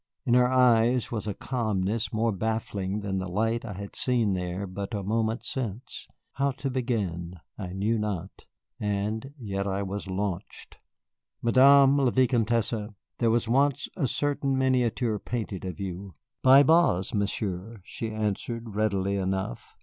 [0.25, 4.65] In her eyes was a calmness more baffling than the light I had seen there
[4.65, 6.07] but a moment since.
[6.33, 8.47] How to begin I knew not,
[8.79, 10.79] and yet I was launched.
[11.43, 17.79] "Madame la Vicomtesse, there was once a certain miniature painted of you." "By Boze, Monsieur,"
[17.83, 19.75] she answered, readily enough.